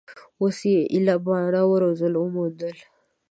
اوس 0.41 0.57
یې 0.71 0.77
ایله 0.93 1.15
باڼه 1.25 1.59
او 1.63 1.69
وزرونه 1.89 2.19
وموندل 2.21 2.75